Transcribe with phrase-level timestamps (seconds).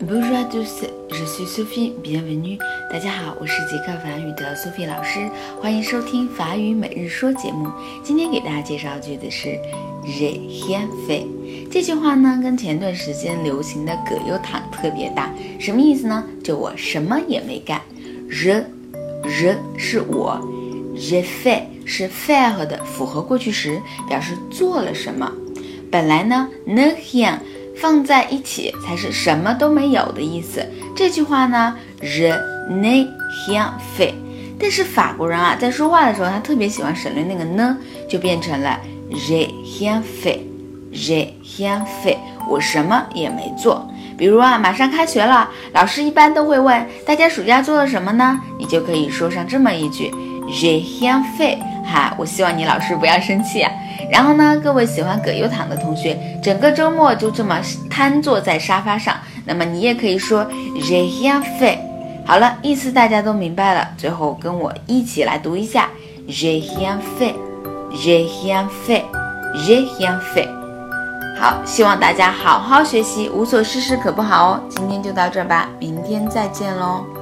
[0.00, 2.56] Bonjour, tous, je suis Sophie, bienvenue.
[2.88, 5.28] 大家好，我是捷克法语的 Sophie 老师，
[5.60, 7.68] 欢迎收听法语每日说节目。
[8.04, 9.48] 今天给大家介绍的句子是
[10.04, 11.26] j'ai rien fait。
[11.68, 15.28] 这句话呢，跟前段时间流行的葛优躺特别搭，
[15.58, 16.24] 什么意思呢？
[16.44, 17.80] 就我什么也没干。
[18.30, 18.62] je
[19.24, 20.38] je 是我
[20.94, 25.32] ，j'ai fait 是 FAIR 的复合过去时，表示做了什么。
[25.90, 27.38] 本来呢，ne rien。
[27.80, 30.66] 放在一起才是什么都没有的意思。
[30.96, 32.32] 这句话呢，je
[32.70, 33.06] n'ai
[33.46, 34.12] rien fait。
[34.60, 37.76] 但是法国人啊，在说话的时候，他特别喜欢省略那个呢，
[38.08, 38.78] 就变成了
[39.12, 42.16] j'ai rien fait，j'ai rien fait，
[42.48, 43.88] 我什么也没做。
[44.16, 48.40] 比如啊，马上开学了，老师一般都会问大家暑假做了什么呢？
[48.58, 50.12] 你就可以说上这么一句
[50.50, 51.58] j'ai rien fait。
[51.84, 53.70] 哈，我希望你老师不要生气啊。
[54.10, 57.60] 然后呢，各位喜欢葛优躺的同学，整个周末就这么
[57.90, 60.46] 瘫坐在沙发上，那么你也可以说
[60.80, 61.78] j'ai rien fei。
[62.24, 63.88] 好了，意思大家都明白了。
[63.96, 65.88] 最后跟我一起来读一下
[66.28, 70.46] j'ai rien fait，j'ai rien fait，j'ai rien fei。
[71.40, 74.60] 好，希望大家好好学习，无所事事可不好哦。
[74.68, 77.17] 今天就到这吧，明天再见喽。